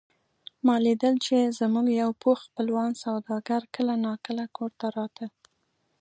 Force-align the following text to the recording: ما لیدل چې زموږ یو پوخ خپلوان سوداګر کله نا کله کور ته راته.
ما 0.65 0.75
لیدل 0.85 1.15
چې 1.25 1.37
زموږ 1.59 1.87
یو 2.01 2.09
پوخ 2.21 2.37
خپلوان 2.47 2.91
سوداګر 3.03 3.61
کله 3.75 3.93
نا 4.05 4.13
کله 4.25 4.45
کور 4.57 4.71
ته 4.79 4.87
راته. 4.97 5.25